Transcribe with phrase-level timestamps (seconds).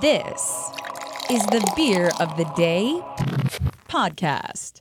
[0.00, 0.72] This
[1.30, 3.00] is the Beer of the Day
[3.88, 4.80] podcast.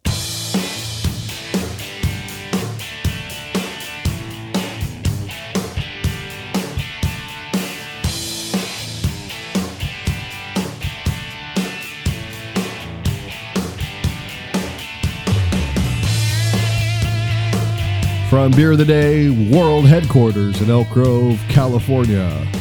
[18.29, 22.56] From Beer of the Day World Headquarters in Elk Grove, California.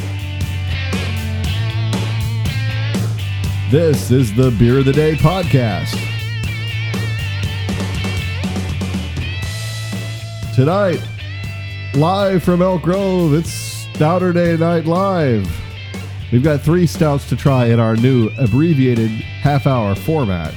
[3.69, 5.93] This is the Beer of the Day podcast.
[10.55, 11.01] Tonight,
[11.93, 15.47] live from Elk Grove, it's Stouter Day Night Live.
[16.31, 20.53] We've got three stouts to try in our new abbreviated half hour format.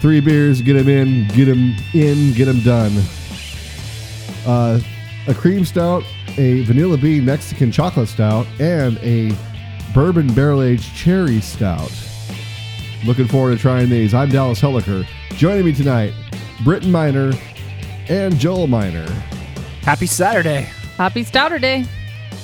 [0.00, 2.92] Three beers, get them in, get them in, get them done
[4.46, 4.80] uh,
[5.26, 6.04] a cream stout,
[6.36, 9.34] a vanilla bean Mexican chocolate stout, and a
[9.94, 11.92] bourbon barrel aged cherry stout.
[13.06, 14.12] Looking forward to trying these.
[14.14, 15.06] I'm Dallas Helliker.
[15.36, 16.12] Joining me tonight,
[16.64, 17.32] Britton Miner
[18.08, 19.06] and Joel Miner.
[19.82, 20.62] Happy Saturday.
[20.96, 21.84] Happy Stouter Day.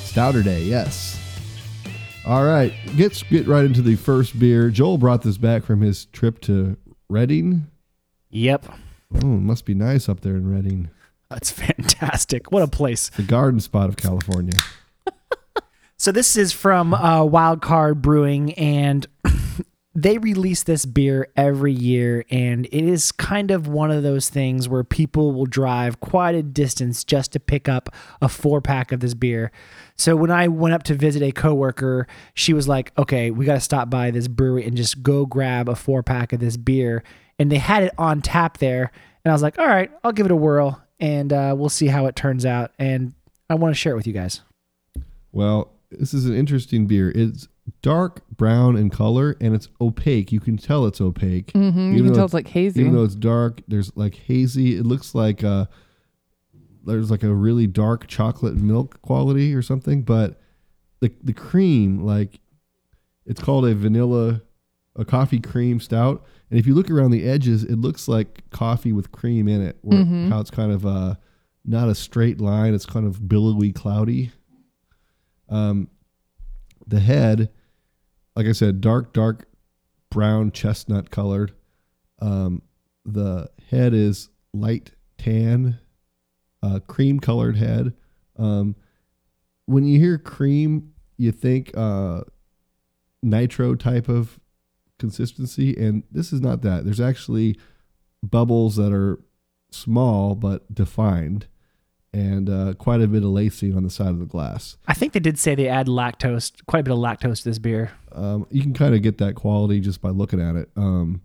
[0.05, 1.17] Stouter Day, yes.
[2.27, 4.71] All right, let's get right into the first beer.
[4.71, 6.77] Joel brought this back from his trip to
[7.09, 7.67] Redding.
[8.31, 8.67] Yep.
[9.15, 10.91] Oh, it must be nice up there in Redding,
[11.31, 12.53] That's fantastic.
[12.53, 13.09] What a place.
[13.11, 14.55] the garden spot of California.
[16.01, 19.07] So this is from uh, Wild Card Brewing, and
[19.95, 24.67] they release this beer every year, and it is kind of one of those things
[24.67, 27.91] where people will drive quite a distance just to pick up
[28.23, 29.53] a four pack of this beer.
[29.95, 33.57] So when I went up to visit a coworker, she was like, "Okay, we got
[33.57, 37.03] to stop by this brewery and just go grab a four pack of this beer."
[37.39, 38.91] And they had it on tap there,
[39.23, 41.89] and I was like, "All right, I'll give it a whirl, and uh, we'll see
[41.89, 43.13] how it turns out." And
[43.51, 44.41] I want to share it with you guys.
[45.31, 47.11] Well, this is an interesting beer.
[47.15, 47.49] It's
[47.83, 50.33] dark brown in color and it's opaque.
[50.33, 51.53] You can tell it's opaque.
[51.53, 51.79] Mm-hmm.
[51.79, 52.81] You Even can tell it's like hazy.
[52.81, 54.77] Even though it's dark, there's like hazy.
[54.77, 55.67] It looks like uh
[56.85, 60.41] there's like a really dark chocolate milk quality or something, but
[61.01, 62.41] the the cream like
[63.27, 64.43] it's called a vanilla
[64.97, 66.25] a coffee cream stout.
[66.51, 69.79] And if you look around the edges, it looks like coffee with cream in it.
[69.83, 70.29] Where Mhm.
[70.31, 71.15] how it's kind of uh
[71.65, 74.33] not a straight line, it's kind of billowy cloudy.
[75.51, 75.89] Um
[76.87, 77.51] the head,
[78.37, 79.49] like I said, dark, dark
[80.11, 81.53] brown chestnut colored.
[82.21, 82.63] Um,
[83.05, 85.79] the head is light tan,
[86.63, 87.95] uh, cream colored head.
[88.37, 88.75] Um,
[89.67, 92.23] when you hear cream, you think uh,
[93.23, 94.39] nitro type of
[94.99, 96.85] consistency, and this is not that.
[96.85, 97.59] There's actually
[98.23, 99.21] bubbles that are
[99.71, 101.47] small but defined,
[102.13, 104.77] and uh, quite a bit of lacing on the side of the glass.
[104.89, 107.59] I think they did say they add lactose, quite a bit of lactose to this
[107.59, 107.93] beer.
[108.13, 110.71] Um, you can kind of get that quality just by looking at it.
[110.77, 111.23] Um,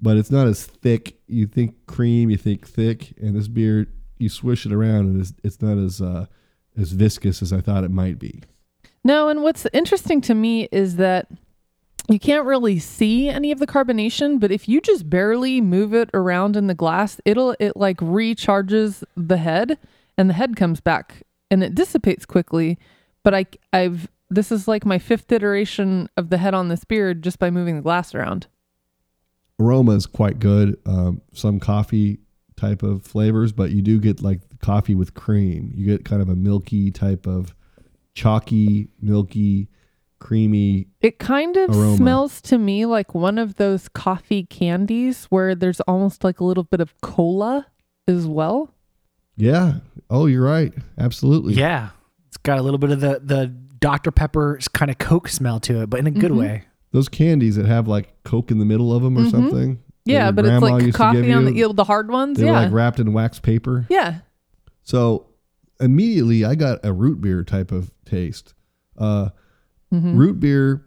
[0.00, 1.18] but it's not as thick.
[1.26, 3.86] You think cream, you think thick, and this beer,
[4.18, 6.26] you swish it around, and it's, it's not as uh,
[6.78, 8.42] as viscous as I thought it might be.
[9.04, 11.28] no, and what's interesting to me is that
[12.08, 16.08] you can't really see any of the carbonation, but if you just barely move it
[16.14, 19.78] around in the glass, it'll it like recharges the head
[20.16, 22.78] and the head comes back and it dissipates quickly.
[23.22, 27.22] But I I've this is like my fifth iteration of the head on this beard
[27.22, 28.46] just by moving the glass around.
[29.58, 30.78] Aroma is quite good.
[30.84, 32.18] Um, some coffee
[32.56, 35.72] type of flavors, but you do get like coffee with cream.
[35.74, 37.54] You get kind of a milky type of
[38.14, 39.68] chalky, milky,
[40.18, 40.86] creamy.
[41.00, 41.96] It kind of Aroma.
[41.96, 46.64] smells to me like one of those coffee candies where there's almost like a little
[46.64, 47.66] bit of cola
[48.08, 48.72] as well.
[49.36, 49.74] Yeah.
[50.08, 50.72] Oh, you're right.
[50.98, 51.54] Absolutely.
[51.54, 51.90] Yeah,
[52.28, 53.46] it's got a little bit of the the
[53.78, 56.38] Dr Pepper kind of Coke smell to it, but in a good Mhm.
[56.38, 56.64] way.
[56.92, 59.30] Those candies that have like Coke in the middle of them or Mhm.
[59.30, 59.78] something.
[60.06, 61.56] Yeah, but it's like used to coffee on the, you.
[61.58, 62.38] you know, the hard ones.
[62.38, 62.60] They were Yeah.
[62.60, 63.86] like wrapped in wax paper.
[63.90, 64.20] yeah.
[64.84, 65.26] So
[65.80, 68.54] immediately I got a root beer type of taste.
[68.96, 69.30] Uh,
[69.92, 70.16] Mhm.
[70.16, 70.84] Root beer,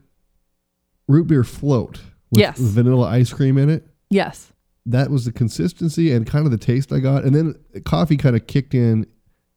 [1.08, 2.02] root beer float
[2.32, 2.60] with Yes.
[2.60, 3.88] vanilla ice cream in it.
[4.10, 4.52] Yes.
[4.86, 7.24] That was the consistency and kind of the taste I got.
[7.24, 7.56] And then
[7.86, 9.06] coffee kind of kicked in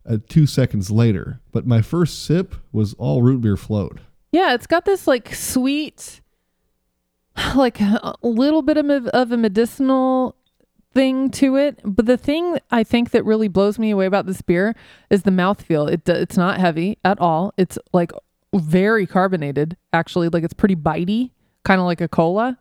[0.09, 1.41] uh, two seconds later.
[1.53, 4.01] But my first sip was all root beer float.
[4.33, 6.21] Yeah, it's got this like sweet,
[7.55, 10.37] like a little bit of, a- of a medicinal
[10.93, 11.81] thing to it.
[11.85, 14.75] But the thing I think that really blows me away about this beer
[15.11, 15.91] is the mouthfeel.
[15.91, 17.55] It it's not heavy at all.
[17.57, 18.13] It's like
[18.55, 20.29] very carbonated, actually.
[20.29, 21.31] Like it's pretty bitey,
[21.65, 22.59] kind of like a cola.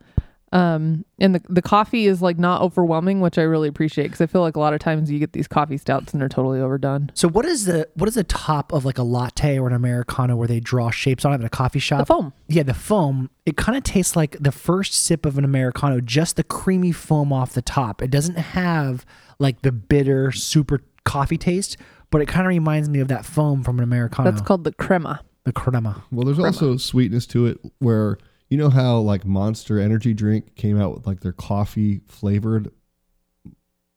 [0.53, 4.25] Um, and the the coffee is like not overwhelming, which I really appreciate because I
[4.25, 7.09] feel like a lot of times you get these coffee stouts and they're totally overdone.
[7.13, 10.35] So what is the what is the top of like a latte or an americano
[10.35, 11.99] where they draw shapes on it in a coffee shop?
[11.99, 12.33] The foam.
[12.49, 13.29] Yeah, the foam.
[13.45, 17.31] It kind of tastes like the first sip of an americano, just the creamy foam
[17.31, 18.01] off the top.
[18.01, 19.05] It doesn't have
[19.39, 21.77] like the bitter super coffee taste,
[22.09, 24.29] but it kind of reminds me of that foam from an americano.
[24.29, 25.21] That's called the crema.
[25.43, 26.03] The crema.
[26.11, 28.17] Well, there's also sweetness to it where
[28.49, 32.71] you know how like Monster Energy drink came out with like their coffee flavored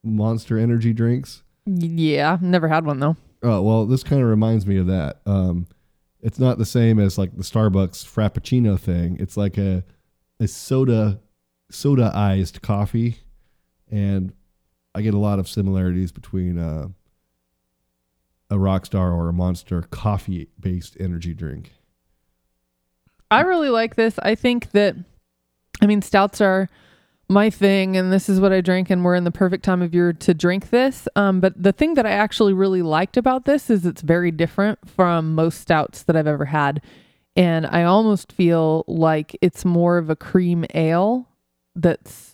[0.02, 1.42] Monster Energy drinks.
[1.66, 3.16] Yeah, never had one though.
[3.42, 5.20] Oh well, this kind of reminds me of that.
[5.26, 5.66] Um,
[6.20, 9.16] it's not the same as like the Starbucks Frappuccino thing.
[9.20, 9.84] It's like a
[10.40, 11.20] a soda
[11.72, 13.18] sodaized coffee,
[13.90, 14.32] and
[14.94, 16.88] I get a lot of similarities between uh,
[18.50, 21.72] a Rockstar or a Monster coffee based energy drink.
[23.30, 24.18] I really like this.
[24.20, 24.94] I think that,
[25.80, 26.68] I mean, stouts are
[27.28, 29.94] my thing, and this is what I drink, and we're in the perfect time of
[29.94, 31.08] year to drink this.
[31.16, 34.78] Um, but the thing that I actually really liked about this is it's very different
[34.88, 36.82] from most stouts that I've ever had.
[37.36, 41.28] And I almost feel like it's more of a cream ale
[41.74, 42.33] that's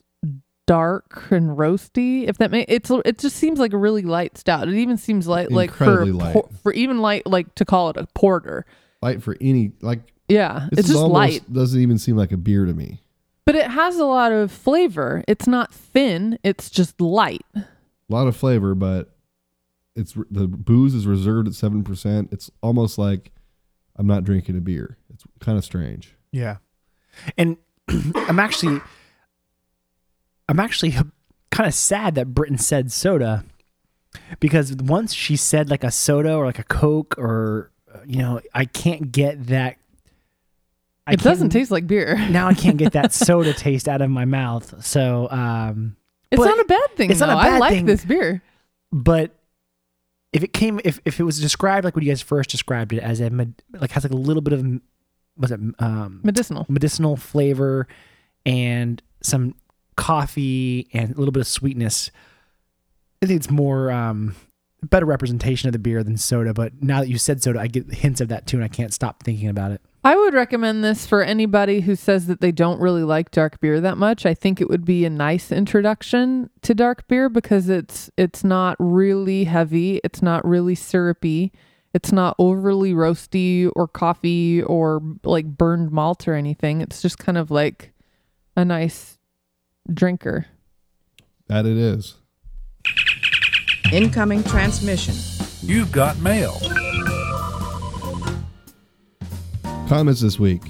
[0.71, 2.29] dark and roasty.
[2.29, 4.69] If that may, it's it just seems like a really light stout.
[4.69, 6.33] It even seems like like for Incredibly light.
[6.33, 8.65] por- for even light like to call it a porter.
[9.03, 11.53] Light for any like Yeah, this it's is just almost, light.
[11.53, 13.01] Doesn't even seem like a beer to me.
[13.47, 15.25] But it has a lot of flavor.
[15.27, 17.45] It's not thin, it's just light.
[17.57, 17.65] A
[18.09, 19.13] lot of flavor, but
[19.97, 22.29] it's the booze is reserved at seven percent.
[22.31, 23.33] It's almost like
[23.97, 24.99] I'm not drinking a beer.
[25.13, 26.15] It's kind of strange.
[26.31, 26.59] Yeah.
[27.37, 27.57] And
[28.15, 28.81] I'm actually
[30.51, 30.93] I'm actually
[31.51, 33.45] kind of sad that Britton said soda
[34.41, 37.71] because once she said like a soda or like a Coke or
[38.07, 39.77] you know, I can't get that
[41.07, 42.17] I it doesn't taste like beer.
[42.31, 44.85] now I can't get that soda taste out of my mouth.
[44.85, 45.97] So um
[46.31, 47.11] It's not a bad thing.
[47.11, 47.55] it's not a though.
[47.57, 47.87] I like thing.
[47.87, 48.43] this beer.
[48.93, 49.37] but
[50.33, 53.01] if it came if, if it was described like what you guys first described it
[53.01, 54.65] as a med- like has like a little bit of
[55.37, 56.67] was it um Medicinal.
[56.69, 57.87] medicinal flavor
[58.47, 59.55] and some
[59.97, 62.11] coffee and a little bit of sweetness.
[63.23, 64.35] I think it's more um,
[64.83, 66.55] better representation of the beer than soda.
[66.55, 68.95] But now that you said soda, I get hints of that too, and I can't
[68.95, 69.81] stop thinking about it.
[70.03, 73.81] I would recommend this for anybody who says that they don't really like dark beer
[73.83, 74.25] that much.
[74.25, 78.77] I think it would be a nice introduction to dark beer because it's it's not
[78.79, 81.53] really heavy, it's not really syrupy,
[81.93, 86.81] it's not overly roasty or coffee or like burned malt or anything.
[86.81, 87.93] It's just kind of like
[88.57, 89.19] a nice
[89.93, 90.47] drinker.
[91.49, 92.17] That it is.
[93.93, 95.15] Incoming transmission.
[95.63, 96.59] You've got mail.
[99.89, 100.63] Comments this week.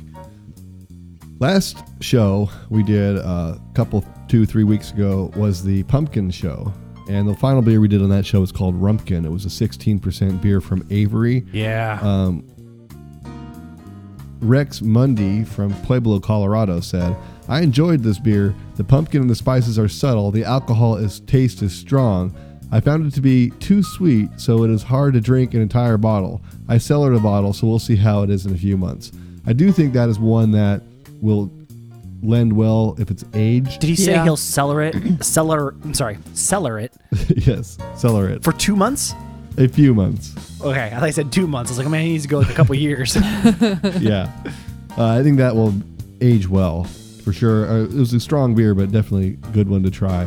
[1.39, 6.73] Last show we did a couple, two, three weeks ago was the pumpkin show.
[7.09, 9.25] And the final beer we did on that show was called Rumpkin.
[9.27, 11.45] It was a 16% beer from Avery.
[11.53, 11.99] Yeah.
[12.03, 12.47] Um,
[14.41, 17.15] Rex Mundy from Pueblo, Colorado said,
[17.50, 18.55] I enjoyed this beer.
[18.76, 20.31] The pumpkin and the spices are subtle.
[20.31, 22.32] The alcohol is taste is strong.
[22.73, 25.97] I found it to be too sweet, so it is hard to drink an entire
[25.99, 26.41] bottle.
[26.69, 29.11] I cellared a bottle, so we'll see how it is in a few months.
[29.44, 30.82] I do think that is one that
[31.20, 31.50] will
[32.23, 33.81] lend well if it's aged.
[33.81, 34.23] Did he say Yeah.
[34.23, 34.94] he'll cellar it?
[35.25, 35.75] cellar.
[35.82, 36.93] I'm sorry, cellar it
[37.37, 38.44] yes, cellar it.
[38.44, 39.14] for two months.
[39.58, 40.32] A few months.
[40.62, 41.70] Okay, I thought he said two months.
[41.70, 43.17] I was like, man, he needs to go like a couple years.
[43.99, 44.31] yeah.
[44.96, 45.75] Uh, I think that will
[46.20, 46.86] age well
[47.31, 47.70] for sure.
[47.70, 50.27] Uh, it was a strong beer, but definitely a good one to try.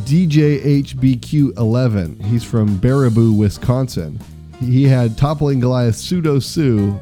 [0.00, 2.22] DJHBQ11.
[2.24, 4.20] He's from Baraboo, Wisconsin.
[4.60, 7.00] He had Toppling Goliath Pseudo Sue,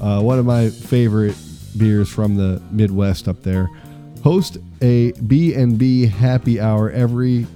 [0.00, 1.34] uh, one of my favorite
[1.76, 3.68] beers from the Midwest up there.
[4.22, 7.48] Host a B&B happy hour every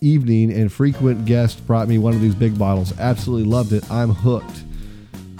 [0.00, 2.92] evening, and frequent guest brought me one of these big bottles.
[2.98, 3.88] Absolutely loved it.
[3.88, 4.64] I'm hooked.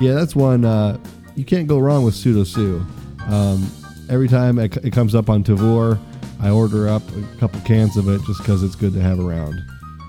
[0.01, 0.65] Yeah, that's one.
[0.65, 0.99] Uh,
[1.35, 2.87] you can't go wrong with Pseudo Sue.
[3.29, 3.71] Um,
[4.09, 5.99] every time it, it comes up on Tavour,
[6.41, 9.61] I order up a couple cans of it just because it's good to have around.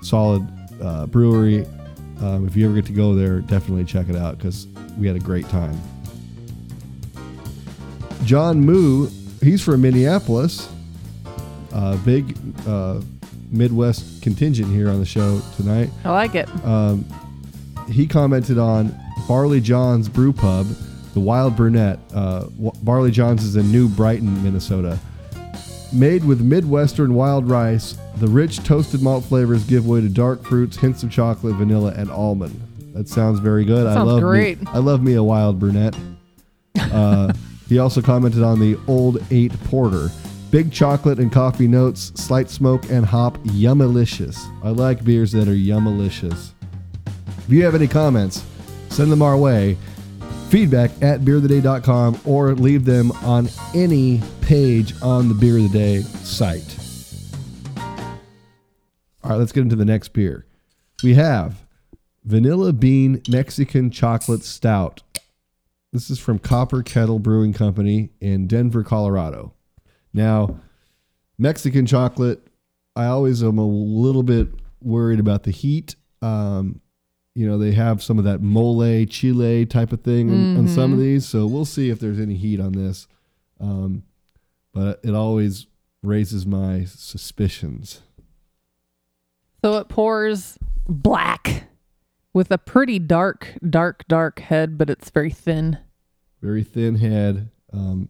[0.01, 0.47] Solid
[0.81, 1.65] uh, brewery.
[2.21, 4.67] Um, if you ever get to go there, definitely check it out because
[4.97, 5.79] we had a great time.
[8.25, 9.09] John Moo,
[9.41, 10.69] he's from Minneapolis.
[11.73, 13.01] Uh, big uh,
[13.51, 16.47] Midwest contingent here on the show tonight I like it.
[16.65, 17.03] um,
[17.89, 18.95] he commented on
[19.27, 20.67] Barley John's Brew Pub,
[21.13, 21.99] the Wild Brunette.
[22.13, 22.45] Uh,
[22.81, 24.99] Barley John's is in New Brighton, Minnesota.
[25.91, 30.77] Made with Midwestern wild rice, the rich toasted malt flavors give way to dark fruits,
[30.77, 32.59] hints of chocolate, vanilla, and almond.
[32.93, 33.85] That sounds very good.
[33.87, 34.61] I Sounds love great.
[34.61, 35.95] Me, I love me a wild brunette.
[36.79, 37.33] Uh,
[37.69, 40.09] He also commented on the Old Eight Porter.
[40.51, 44.37] Big chocolate and coffee notes, slight smoke and hop, yummalicious.
[44.63, 46.51] I like beers that are yummalicious.
[47.37, 48.45] If you have any comments,
[48.89, 49.77] send them our way.
[50.53, 56.01] Feedback at beeroftheday.com or leave them on any page on the Beer of the Day
[56.01, 56.77] site.
[59.23, 60.45] All right, let's get into the next beer.
[61.01, 61.65] We have
[62.23, 65.01] Vanilla Bean Mexican Chocolate Stout.
[65.91, 69.55] This is from Copper Kettle Brewing Company in Denver, Colorado.
[70.13, 70.59] Now,
[71.39, 72.45] Mexican chocolate,
[72.95, 74.49] I always am a little bit
[74.83, 75.95] worried about the heat.
[76.21, 76.79] Um,
[77.35, 80.93] you know, they have some of that mole chile type of thing on, on some
[80.93, 81.27] of these.
[81.27, 83.07] So we'll see if there's any heat on this.
[83.59, 84.03] Um,
[84.73, 85.67] but it always
[86.03, 88.01] raises my suspicions.
[89.63, 91.63] So it pours black
[92.33, 95.79] with a pretty dark, dark, dark head, but it's very thin.
[96.41, 98.09] Very thin head, um,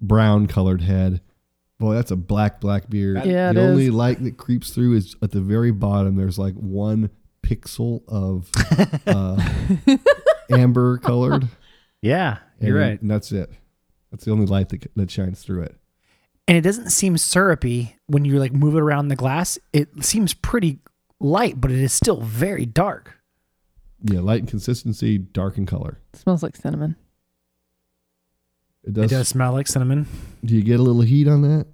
[0.00, 1.20] brown colored head.
[1.80, 3.20] Boy, that's a black, black beer.
[3.24, 3.92] Yeah, the only is.
[3.92, 6.14] light that creeps through is at the very bottom.
[6.14, 7.10] There's like one
[7.56, 8.50] pixel of
[9.06, 9.96] uh,
[10.50, 11.48] amber colored.
[12.00, 13.00] Yeah, you're and- right.
[13.02, 13.50] And that's it.
[14.10, 15.76] That's the only light that, that shines through it.
[16.48, 19.58] And it doesn't seem syrupy when you like move it around the glass.
[19.72, 20.80] It seems pretty
[21.20, 23.18] light, but it is still very dark.
[24.02, 26.00] Yeah, light and consistency, dark in color.
[26.12, 26.96] It smells like cinnamon.
[28.84, 29.04] It does.
[29.12, 30.06] It does smell like cinnamon.
[30.44, 31.66] Do you get a little heat on that?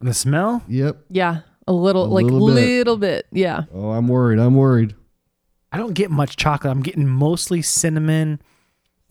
[0.00, 0.62] The smell?
[0.68, 0.98] Yep.
[1.10, 2.54] Yeah, a little, A like little bit.
[2.54, 3.26] little bit.
[3.32, 3.64] Yeah.
[3.74, 4.38] Oh, I'm worried.
[4.38, 4.94] I'm worried.
[5.74, 6.70] I don't get much chocolate.
[6.70, 8.40] I'm getting mostly cinnamon,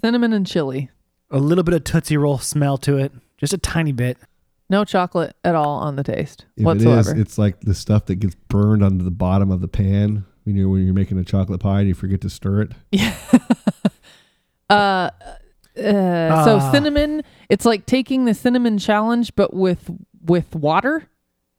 [0.02, 0.90] Cinnamon and chili.
[1.30, 4.18] a little bit of Tootsie Roll smell to it, just a tiny bit.
[4.70, 7.12] No chocolate at all on the taste If whatsoever.
[7.12, 10.24] it is, it's like the stuff that gets burned onto the bottom of the pan
[10.46, 12.72] when you're when you're making a chocolate pie and you forget to stir it.
[14.70, 15.12] uh, uh,
[15.76, 16.72] so Ah.
[16.72, 17.24] cinnamon.
[17.50, 19.90] It's like taking the cinnamon challenge, but with
[20.26, 21.10] with water.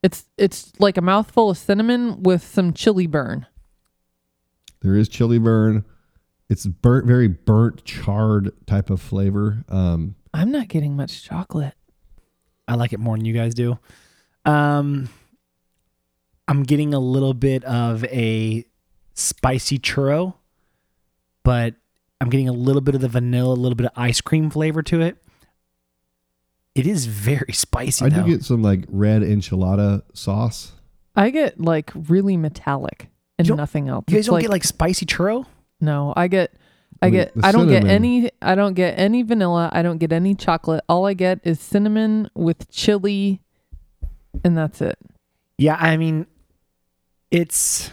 [0.03, 3.47] It's it's like a mouthful of cinnamon with some chili burn.
[4.85, 5.85] There is chili burn.
[6.51, 9.65] It's burnt, very burnt, charred type of flavor.
[9.71, 11.73] Um, I'm not getting much chocolate.
[12.69, 13.79] I like it more than you guys do.
[14.45, 15.09] Um,
[16.47, 18.67] I'm getting a little bit of a
[19.15, 20.35] spicy churro,
[21.45, 21.75] but
[22.21, 24.83] I'm getting a little bit of the vanilla, a little bit of ice cream flavor
[24.83, 25.17] to it.
[26.75, 28.25] It is very spicy I though.
[28.25, 30.73] do get some like red enchilada sauce.
[31.17, 34.05] I get like really metallic and nothing else.
[34.09, 35.47] you guys It's don't get like spicy churro?
[35.81, 36.13] no.
[36.17, 36.53] I get.
[37.03, 37.33] I I get.
[37.43, 38.31] I don't get any.
[38.41, 39.69] I don't get any vanilla.
[39.73, 40.83] I don't get any chocolate.
[40.89, 43.41] All I get is cinnamon with chili,
[44.45, 44.97] and that's it.
[45.59, 46.27] Yeah, I mean,
[47.31, 47.91] it's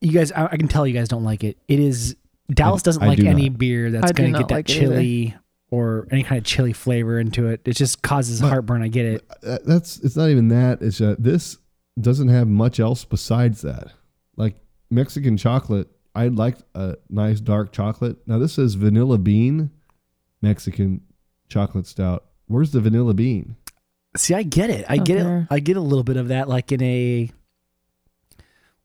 [0.00, 0.32] you guys.
[0.32, 1.58] I, I can tell you guys don't like it.
[1.68, 2.16] It is
[2.52, 3.58] Dallas doesn't I like do any not.
[3.58, 5.34] beer that's going to get that like chili
[5.70, 7.60] or any kind of chili flavor into it.
[7.64, 8.82] It just causes But- heartburn.
[8.82, 9.24] I get it.
[9.44, 10.80] Uh, That's it's not even that.
[10.82, 11.58] It's that this
[12.00, 13.92] doesn't have much else besides that.
[14.90, 18.18] Like Mexican chocolate, I like a nice dark chocolate.
[18.26, 19.70] Now this says vanilla bean
[20.42, 21.02] Mexican
[21.48, 22.24] chocolate stout.
[22.46, 23.56] Where's the vanilla bean?
[24.16, 24.84] See, I get it.
[24.88, 25.46] I Not get it.
[25.50, 27.30] I get a little bit of that, like in a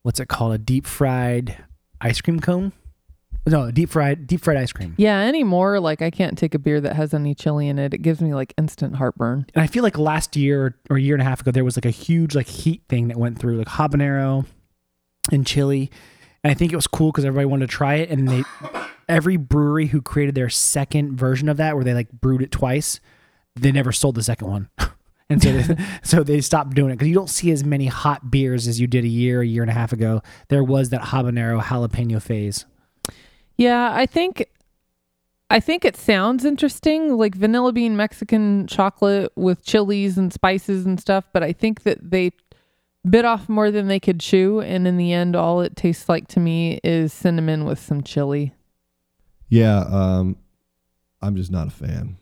[0.04, 0.54] what's it called?
[0.54, 1.58] A deep fried
[2.00, 2.72] ice cream cone.
[3.48, 4.94] No, deep fried deep fried ice cream.
[4.98, 7.94] Yeah, anymore, like I can't take a beer that has any chili in it.
[7.94, 9.48] It gives me like instant heartburn.
[9.56, 11.78] And I feel like last year or a year and a half ago, there was
[11.78, 14.46] like a huge like heat thing that went through, like habanero
[15.32, 15.92] and chili.
[16.44, 18.10] And I think it was cool because everybody wanted to try it.
[18.10, 18.44] And they,
[19.10, 23.00] every brewery who created their second version of that, where they like brewed it twice,
[23.56, 24.70] they never sold the second one.
[25.30, 28.30] and so they, so they stopped doing it because you don't see as many hot
[28.30, 30.22] beers as you did a year, a year and a half ago.
[30.50, 32.66] There was that habanero jalapeno phase.
[33.58, 34.48] Yeah, I think
[35.50, 41.00] I think it sounds interesting, like vanilla bean Mexican chocolate with chilies and spices and
[41.00, 42.32] stuff, but I think that they
[43.10, 46.28] bit off more than they could chew and in the end all it tastes like
[46.28, 48.54] to me is cinnamon with some chili.
[49.50, 50.38] Yeah, um,
[51.22, 52.18] I'm just not a fan.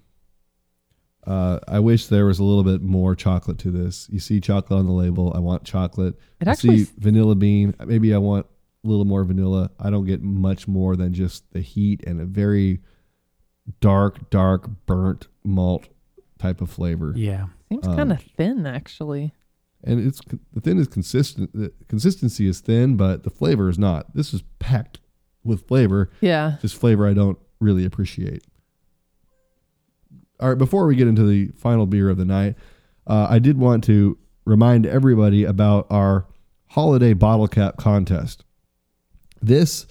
[1.25, 4.09] Uh, I wish there was a little bit more chocolate to this.
[4.11, 5.31] You see chocolate on the label.
[5.33, 6.15] I want chocolate.
[6.41, 7.73] It I actually see vanilla bean.
[7.85, 8.45] Maybe I want
[8.83, 9.71] a little more vanilla.
[9.79, 12.81] I don't get much more than just the heat and a very
[13.79, 15.87] dark, dark, burnt malt
[16.39, 17.13] type of flavor.
[17.15, 17.45] Yeah.
[17.69, 19.33] seems um, kind of thin actually.
[19.83, 20.21] And it's
[20.53, 21.51] the thin is consistent.
[21.53, 24.15] The consistency is thin, but the flavor is not.
[24.15, 24.99] This is packed
[25.43, 26.09] with flavor.
[26.21, 26.57] Yeah.
[26.61, 28.43] just flavor I don't really appreciate.
[30.39, 32.55] All right, before we get into the final beer of the night,
[33.07, 36.27] uh, I did want to remind everybody about our
[36.67, 38.43] holiday bottle cap contest.
[39.41, 39.85] This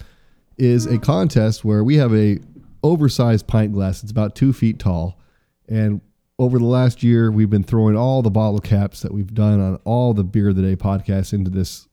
[0.57, 2.39] is a contest where we have a
[2.83, 4.03] oversized pint glass.
[4.03, 5.19] It's about two feet tall,
[5.67, 6.01] And
[6.39, 9.75] over the last year, we've been throwing all the bottle caps that we've done on
[9.85, 11.87] all the Beer of the Day podcasts into this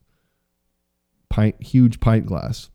[1.28, 2.70] pint, huge pint glass.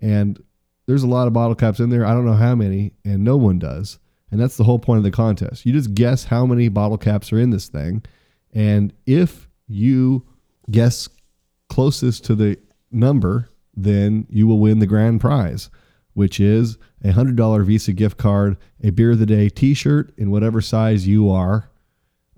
[0.00, 0.42] And
[0.86, 2.04] there's a lot of bottle caps in there.
[2.04, 3.98] I don't know how many, and no one does.
[4.30, 5.64] And that's the whole point of the contest.
[5.64, 8.02] You just guess how many bottle caps are in this thing.
[8.52, 10.26] And if you
[10.70, 11.08] guess
[11.68, 12.58] closest to the
[12.90, 15.70] number, then you will win the grand prize,
[16.14, 20.30] which is a $100 Visa gift card, a Beer of the Day t shirt in
[20.30, 21.70] whatever size you are,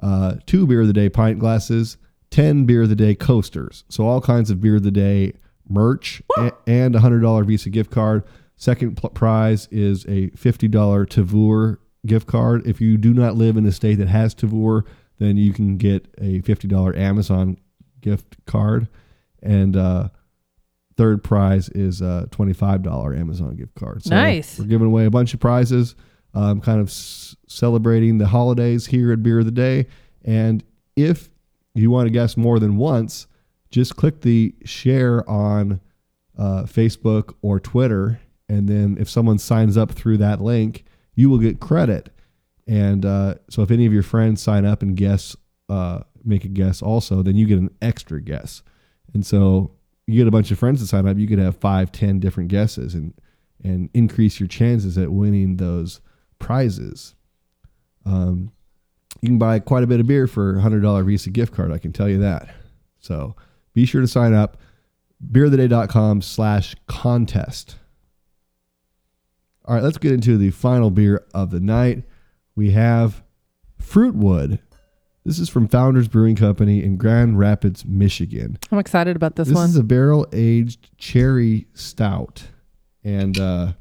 [0.02, 1.96] uh, two Beer of the Day pint glasses,
[2.30, 3.84] 10 Beer of the Day coasters.
[3.88, 5.34] So, all kinds of Beer of the Day
[5.68, 6.22] merch
[6.66, 8.24] and a $100 Visa gift card.
[8.56, 10.70] Second pl- prize is a $50
[11.06, 12.66] Tavour gift card.
[12.66, 14.84] If you do not live in a state that has Tavour,
[15.18, 17.58] then you can get a $50 Amazon
[18.00, 18.88] gift card.
[19.42, 20.08] And uh,
[20.96, 24.02] third prize is a $25 Amazon gift card.
[24.02, 24.58] So Nice.
[24.58, 25.94] We're giving away a bunch of prizes,
[26.34, 29.86] um, kind of s- celebrating the holidays here at Beer of the Day.
[30.24, 30.64] And
[30.96, 31.28] if
[31.74, 33.26] you want to guess more than once,
[33.70, 35.80] just click the share on
[36.38, 38.20] uh, Facebook or Twitter.
[38.48, 40.84] And then if someone signs up through that link,
[41.14, 42.10] you will get credit.
[42.66, 45.36] And uh, so if any of your friends sign up and guess,
[45.68, 48.62] uh, make a guess also, then you get an extra guess.
[49.14, 49.70] And so
[50.06, 52.48] you get a bunch of friends to sign up, you could have five, ten different
[52.48, 53.14] guesses and
[53.64, 56.00] and increase your chances at winning those
[56.38, 57.14] prizes.
[58.04, 58.52] Um,
[59.20, 61.72] you can buy quite a bit of beer for a hundred dollar Visa gift card.
[61.72, 62.48] I can tell you that.
[63.00, 63.34] So
[63.72, 64.58] be sure to sign up.
[65.32, 67.76] Beeroftheday.com slash contest.
[69.64, 72.04] All right, let's get into the final beer of the night.
[72.54, 73.24] We have
[73.82, 74.60] Fruitwood.
[75.26, 78.60] This is from Founders Brewing Company in Grand Rapids, Michigan.
[78.70, 79.64] I'm excited about this, This one.
[79.64, 82.44] This is a barrel aged cherry stout.
[83.02, 83.72] And uh,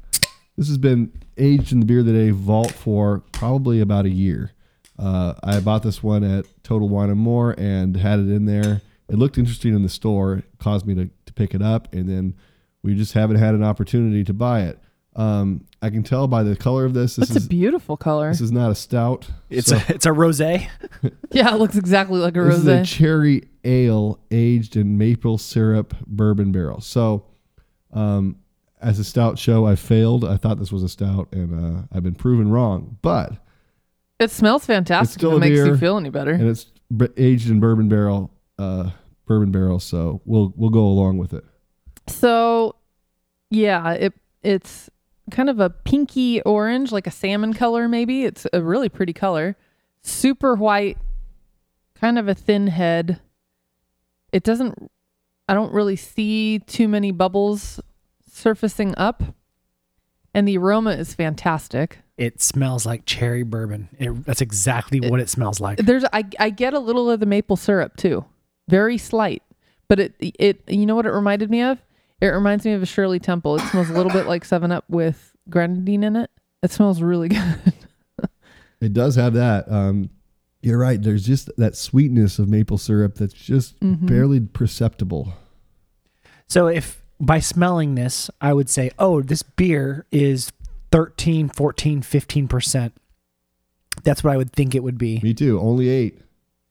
[0.56, 4.10] this has been aged in the Beer of the Day vault for probably about a
[4.10, 4.50] year.
[4.98, 8.82] Uh, I bought this one at Total Wine and More and had it in there.
[9.08, 12.08] It looked interesting in the store, it caused me to, to pick it up, and
[12.08, 12.34] then
[12.82, 14.80] we just haven't had an opportunity to buy it.
[15.14, 17.14] Um, I can tell by the color of this.
[17.16, 18.30] This That's is a beautiful color.
[18.30, 19.28] this is not a stout.
[19.50, 20.68] It's So- a it's a rosé.
[21.30, 22.84] yeah, it looks exactly like a this is a rosé.
[22.86, 26.80] cherry ale aged in maple syrup bourbon barrel.
[26.80, 27.24] So,
[27.92, 28.36] um,
[28.80, 30.24] as a stout show, I failed.
[30.24, 32.98] I thought this was a stout, and uh, I've been proven wrong.
[33.02, 33.32] But
[34.18, 35.18] It smells fantastic.
[35.20, 36.32] still If a it makes beer, you feel any better.
[36.32, 36.64] and it's
[36.96, 38.90] b- aged in bourbon barrel, uh,
[39.26, 39.78] bourbon barrel.
[39.80, 41.44] So we'll we'll go along with it.
[42.08, 42.76] So,
[43.50, 44.90] yeah, it it's
[45.30, 47.88] kind of a pinky orange, like a salmon color.
[47.88, 49.56] Maybe it's a really pretty color.
[50.02, 50.98] Super white,
[51.94, 53.20] kind of a thin head.
[54.32, 54.90] It doesn't.
[55.48, 57.80] I don't really see too many bubbles
[58.28, 59.22] surfacing up,
[60.34, 61.98] and the aroma is fantastic.
[62.16, 63.88] It smells like cherry bourbon.
[63.98, 65.78] It, that's exactly what it smells like.
[65.78, 68.24] There's I I get a little of the maple syrup too,
[68.68, 69.42] very slight,
[69.88, 71.78] but it it you know what it reminded me of?
[72.20, 73.56] It reminds me of a Shirley Temple.
[73.56, 76.30] It smells a little bit like Seven Up with grenadine in it.
[76.62, 77.72] It smells really good.
[78.80, 79.70] It does have that.
[79.70, 80.10] Um,
[80.62, 81.00] you're right.
[81.00, 84.06] There's just that sweetness of maple syrup that's just Mhm.
[84.06, 85.34] barely perceptible.
[86.48, 90.52] So if by smelling this, I would say, "Oh, this beer is
[90.92, 92.92] 13, 14, 15%."
[94.04, 95.20] That's what I would think it would be.
[95.22, 95.58] Me too.
[95.58, 96.20] Only eight.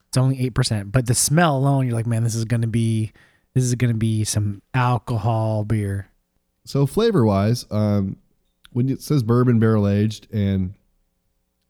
[0.07, 3.11] It's only 8%, but the smell alone, you're like, "Man, this is going to be
[3.55, 6.09] this is going to be some alcohol beer."
[6.65, 8.17] So flavor wise, um,
[8.71, 10.75] when it says bourbon barrel aged, and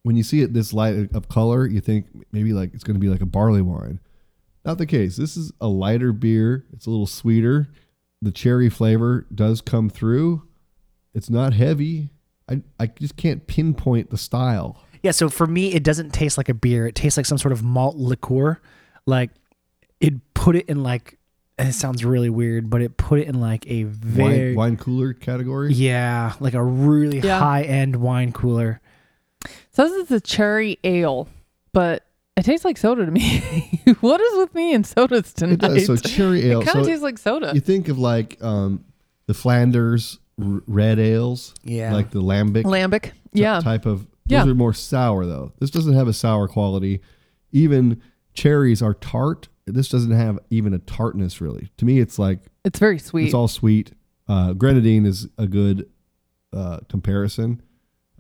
[0.04, 3.00] when you see it this light of color, you think maybe like it's going to
[3.00, 4.00] be like a barley wine.
[4.64, 5.16] Not the case.
[5.16, 6.66] This is a lighter beer.
[6.74, 7.70] It's a little sweeter.
[8.22, 10.44] The cherry flavor does come through.
[11.14, 12.10] It's not heavy.
[12.50, 14.82] I I just can't pinpoint the style.
[15.04, 16.88] Yeah, so for me, it doesn't taste like a beer.
[16.88, 18.60] It tastes like some sort of malt liqueur.
[19.06, 19.30] Like
[20.00, 21.20] it put it in like
[21.58, 25.14] it sounds really weird, but it put it in like a very Wine, wine cooler
[25.14, 25.74] category.
[25.74, 27.40] yeah, like a really Yeah.
[27.40, 28.82] high end wine cooler.
[29.72, 31.28] says it's a cherry ale,
[31.74, 32.04] but
[32.36, 33.82] it tastes like soda to me.
[34.02, 35.54] what is with me and sodas tonight?
[35.54, 35.86] It does.
[35.86, 36.62] So cherry ale.
[36.62, 37.52] It kind of So tastes like soda.
[37.54, 38.84] you think of like um,
[39.28, 42.64] the Flanders r- red ales, Yeah, like the lambic.
[42.64, 43.04] Lambic.
[43.04, 43.60] t- Yeah.
[43.62, 44.42] type of Yeah.
[44.44, 47.00] those are more sour though this doesn't have a sour quality
[47.52, 48.02] even
[48.34, 52.80] cherries are tart this doesn't have even a tartness really to me it's like It's
[52.80, 53.26] very sweet.
[53.26, 53.92] it's all sweet
[54.28, 55.90] uh, grenadine is a good
[56.54, 57.62] uh, comparison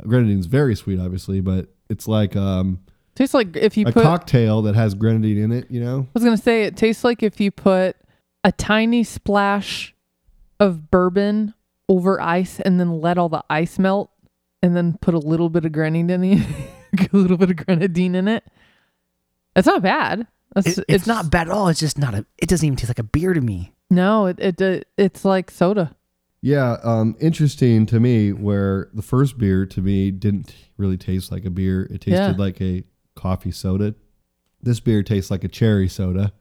[0.08, 2.80] grenadine is very sweet obviously but it's like um,
[3.16, 6.10] tastes like if you a put cocktail that has grenadine in it you know I
[6.14, 7.96] was gonna say it tastes like if you put
[8.44, 9.94] a tiny splash
[10.60, 11.54] of bourbon
[11.90, 14.10] over ice and then let all the ice melt
[14.62, 16.48] and then put a little bit of grenadine in it,
[17.14, 18.44] a little bit of grenadine in it.
[19.56, 20.26] It's not bad.
[20.56, 21.68] It's, It- it's, not bad at all.
[21.68, 22.26] It's just not a.
[22.38, 23.74] It doesn't even taste like a beer to me.
[23.90, 25.96] No, it, it it it's like soda.
[26.42, 31.44] Yeah, um, interesting to me where the first beer to me didn't really taste like
[31.46, 31.84] a beer.
[31.84, 32.34] It tasted Yeah.
[32.38, 32.84] like a
[33.16, 33.96] coffee soda.
[34.62, 36.34] This beer tastes like a cherry soda.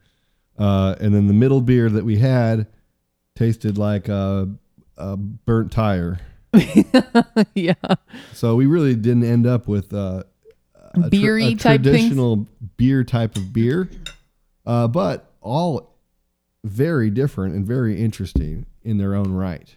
[0.59, 2.67] Uh, and then the middle beer that we had
[3.35, 4.49] tasted like a,
[4.97, 6.21] a burnt tire.
[7.55, 7.75] yeah.
[8.33, 10.23] So we really didn't end up with uh,
[10.95, 12.15] a, tra- Beery a type things?
[12.85, 13.89] Beer type of beer,
[14.67, 15.97] uh, but all
[16.65, 19.77] very different and very interesting in their own right.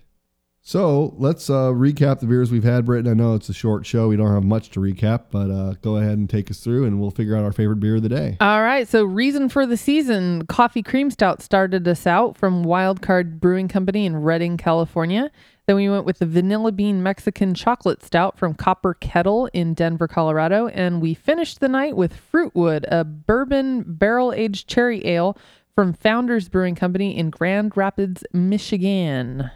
[0.67, 3.10] So let's uh, recap the beers we've had, Britton.
[3.10, 5.95] I know it's a short show; we don't have much to recap, but uh, go
[5.95, 8.36] ahead and take us through, and we'll figure out our favorite beer of the day.
[8.41, 8.86] All right.
[8.86, 14.06] So, reason for the season coffee cream stout started us out from Wildcard Brewing Company
[14.06, 15.32] in Redding, California.
[15.67, 20.10] Then we went with the vanilla bean Mexican chocolate stout from Copper Kettle in Denver,
[20.10, 20.67] Colorado.
[20.67, 25.38] And we finished the night with Fruitwood, a bourbon barrel aged cherry ale
[25.75, 29.49] from Founders Brewing Company in Grand Rapids, Michigan.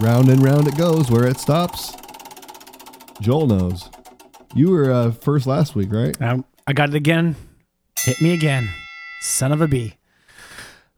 [0.00, 1.10] Round and round it goes.
[1.10, 1.94] Where it stops,
[3.20, 3.88] Joel knows.
[4.54, 6.20] You were uh, first last week, right?
[6.20, 7.36] I, I got it again.
[8.00, 8.68] Hit me again.
[9.20, 9.94] Son of a bee.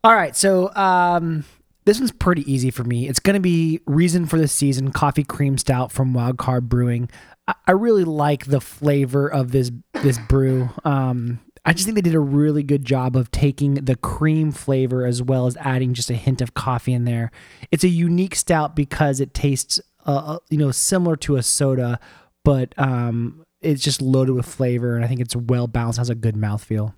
[0.04, 0.34] All right.
[0.36, 1.44] So um,
[1.84, 3.08] this one's pretty easy for me.
[3.08, 7.08] It's going to be Reason for the Season Coffee Cream Stout from Wild Card Brewing.
[7.46, 9.70] I, I really like the flavor of this
[10.02, 10.70] this brew.
[10.84, 15.04] Um, I just think they did a really good job of taking the cream flavor
[15.04, 17.30] as well as adding just a hint of coffee in there.
[17.70, 22.00] It's a unique stout because it tastes, uh, you know, similar to a soda,
[22.42, 25.98] but um, it's just loaded with flavor, and I think it's well balanced.
[25.98, 26.94] Has a good mouthfeel.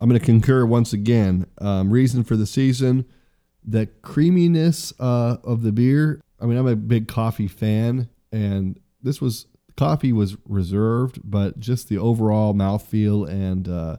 [0.00, 1.46] I'm going to concur once again.
[1.58, 3.06] Um, reason for the season,
[3.64, 6.20] the creaminess uh, of the beer.
[6.40, 11.88] I mean, I'm a big coffee fan, and this was coffee was reserved, but just
[11.88, 13.96] the overall mouthfeel and uh,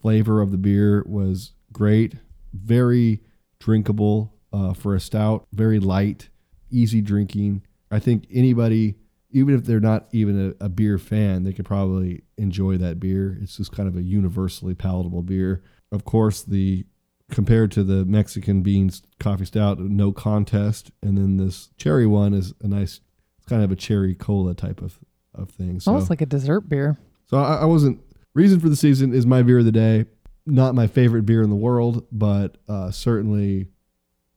[0.00, 2.14] flavor of the beer was great.
[2.52, 3.20] Very
[3.58, 5.46] drinkable uh, for a stout.
[5.52, 6.28] Very light,
[6.70, 7.62] easy drinking.
[7.90, 8.96] I think anybody,
[9.30, 13.38] even if they're not even a, a beer fan, they could probably enjoy that beer.
[13.40, 15.62] It's just kind of a universally palatable beer.
[15.90, 16.84] Of course, the
[17.30, 22.54] compared to the Mexican beans coffee stout, no contest, and then this cherry one is
[22.62, 23.00] a nice,
[23.48, 24.98] kind of a cherry cola type of
[25.34, 25.80] of thing.
[25.80, 26.98] So, Almost like a dessert beer.
[27.26, 28.00] so I, I wasn't.
[28.34, 30.04] Reason for the season is my beer of the day.
[30.46, 33.66] Not my favorite beer in the world, but uh, certainly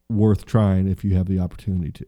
[0.10, 2.06] worth trying if you have the opportunity to.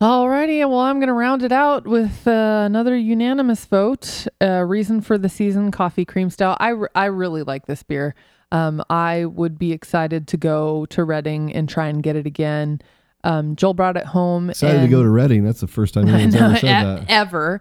[0.00, 4.26] Alrighty, well, I'm going to round it out with uh, another unanimous vote.
[4.40, 6.56] Uh, reason for the season coffee cream style.
[6.60, 8.14] I, I really like this beer.
[8.52, 12.80] Um, I would be excited to go to Redding and try and get it again.
[13.24, 14.50] Um, Joel brought it home.
[14.50, 15.44] Excited to go to Redding.
[15.44, 17.04] That's the first time anyone's ever said e- that.
[17.10, 17.60] ever.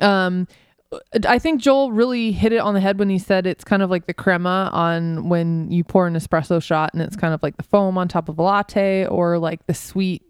[0.00, 0.46] Um,
[1.26, 3.90] I think Joel really hit it on the head when he said it's kind of
[3.90, 7.56] like the crema on when you pour an espresso shot, and it's kind of like
[7.56, 10.22] the foam on top of a latte, or like the sweet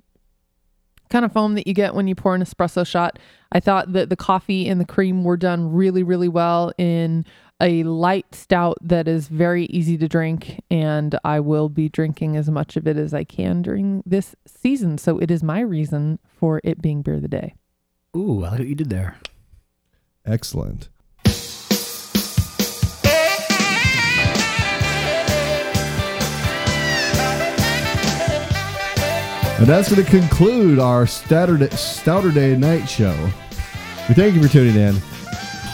[1.11, 3.19] kind of foam that you get when you pour an espresso shot.
[3.53, 7.25] I thought that the coffee and the cream were done really, really well in
[7.61, 12.49] a light stout that is very easy to drink, and I will be drinking as
[12.49, 14.99] much of it as I can during this season.
[14.99, 17.55] So it is my reason for it being beer of the day.
[18.17, 19.17] Ooh, I like what you did there.
[20.25, 20.89] Excellent.
[29.59, 33.17] And that's going to conclude our Saturday, Stouter Day night show.
[34.09, 34.97] We thank you for tuning in.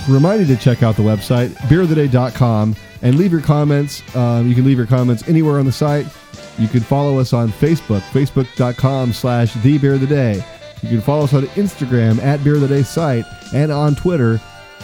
[0.09, 4.03] Remind you to check out the website, beeroftheday.com, and leave your comments.
[4.15, 6.07] Um, you can leave your comments anywhere on the site.
[6.59, 10.45] You can follow us on Facebook, facebook.com slash the beer of the day.
[10.83, 14.41] You can follow us on Instagram at beer of the day site and on Twitter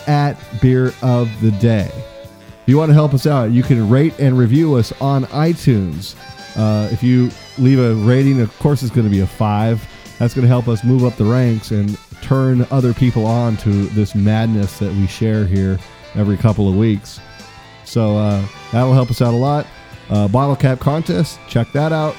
[0.07, 1.91] at beer of the day.
[1.93, 6.15] If you want to help us out, you can rate and review us on iTunes.
[6.57, 9.87] Uh, if you leave a rating, of course, it's going to be a five.
[10.19, 13.87] That's going to help us move up the ranks and turn other people on to
[13.89, 15.79] this madness that we share here
[16.15, 17.21] every couple of weeks.
[17.85, 19.67] So uh, that'll help us out a lot.
[20.09, 22.17] Uh, bottle cap contest, check that out.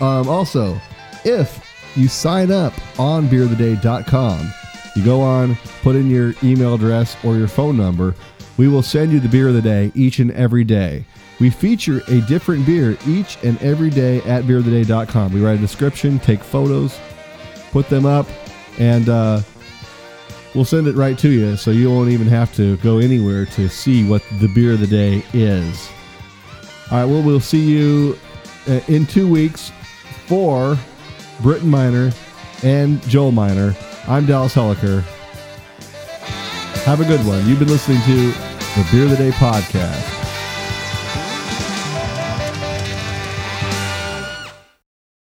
[0.00, 0.80] Um, also,
[1.24, 1.64] if
[1.96, 4.52] you sign up on beeroftheday.com,
[4.96, 8.14] you go on, put in your email address or your phone number,
[8.56, 11.04] we will send you the beer of the day each and every day.
[11.38, 15.32] We feature a different beer each and every day at beeroftheday.com.
[15.32, 16.98] We write a description, take photos,
[17.70, 18.26] put them up,
[18.80, 19.42] and uh,
[20.54, 23.68] we'll send it right to you so you won't even have to go anywhere to
[23.68, 25.88] see what the beer of the day is.
[26.90, 28.18] All right, well, we'll see you
[28.66, 29.70] uh, in two weeks
[30.26, 30.76] for
[31.42, 32.10] Britton Miner
[32.64, 33.76] and Joel Miner.
[34.08, 35.02] I'm Dallas Helliker.
[36.84, 37.46] Have a good one.
[37.46, 40.19] You've been listening to the Beer of the Day podcast.